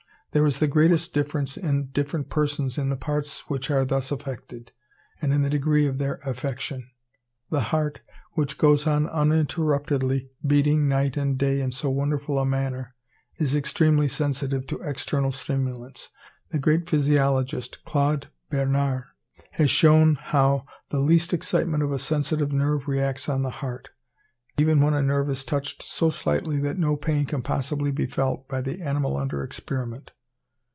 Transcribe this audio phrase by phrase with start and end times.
[0.33, 4.71] There is the greatest difference in different persons in the parts which are thus affected,
[5.21, 6.89] and in the degree of their affection.
[7.49, 7.99] The heart,
[8.31, 12.95] which goes on uninterruptedly beating night and day in so wonderful a manner,
[13.39, 16.07] is extremely sensitive to external stimulants.
[16.51, 19.03] The great physiologist, Claude Bernard,
[19.51, 23.89] has shown how the least excitement of a sensitive nerve reacts on the heart;
[24.57, 28.47] even when a nerve is touched so slightly that no pain can possibly be felt
[28.47, 30.11] by the animal under experiment.